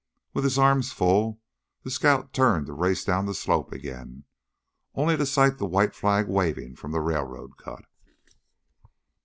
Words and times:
With 0.33 0.45
his 0.45 0.57
arms 0.57 0.91
full, 0.91 1.39
the 1.83 1.91
scout 1.91 2.33
turned 2.33 2.65
to 2.65 2.73
race 2.73 3.03
down 3.05 3.27
the 3.27 3.35
slope 3.35 3.71
again, 3.71 4.23
only 4.95 5.15
to 5.15 5.27
sight 5.27 5.59
the 5.59 5.67
white 5.67 5.93
flag 5.93 6.27
waving 6.27 6.75
from 6.75 6.91
the 6.91 6.99
railroad 7.01 7.55
cut. 7.57 7.85